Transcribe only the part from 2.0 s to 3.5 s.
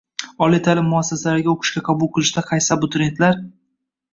qilishda qaysi abituriyentlar